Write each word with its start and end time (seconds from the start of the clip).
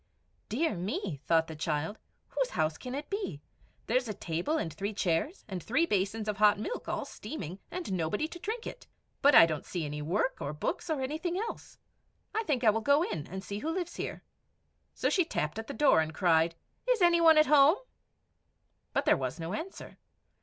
"Dear 0.49 0.73
me," 0.73 1.21
thought 1.27 1.45
the 1.45 1.55
child, 1.55 1.99
"whose 2.29 2.49
house 2.49 2.75
can 2.75 2.95
it 2.95 3.07
be! 3.11 3.39
There 3.85 3.97
is 3.97 4.07
a 4.07 4.15
table 4.15 4.57
and 4.57 4.73
three 4.73 4.95
chairs, 4.95 5.45
and 5.47 5.61
three 5.61 5.85
basins 5.85 6.27
of 6.27 6.37
hot 6.37 6.57
milk, 6.57 6.87
all 6.89 7.05
steaming, 7.05 7.59
and 7.69 7.93
nobody 7.93 8.27
to 8.29 8.39
drink 8.39 8.65
it. 8.65 8.87
But 9.21 9.35
I 9.35 9.45
don't 9.45 9.63
see 9.63 9.85
any 9.85 10.01
work 10.01 10.37
or 10.41 10.53
books, 10.53 10.89
or 10.89 11.01
anything 11.01 11.37
else. 11.37 11.77
I 12.33 12.41
think 12.45 12.63
I 12.63 12.71
will 12.71 12.81
go 12.81 13.03
in 13.03 13.27
and 13.27 13.43
see 13.43 13.59
who 13.59 13.69
lives 13.69 13.97
here." 13.97 14.23
So 14.95 15.07
she 15.11 15.23
tapped 15.23 15.59
at 15.59 15.67
the 15.67 15.71
door, 15.71 15.99
and 16.01 16.15
cried, 16.15 16.55
"Is 16.89 17.03
any 17.03 17.21
one 17.21 17.37
at 17.37 17.45
home?" 17.45 17.77
But 18.93 19.05
there 19.05 19.15
was 19.15 19.39
no 19.39 19.53
answer. 19.53 19.99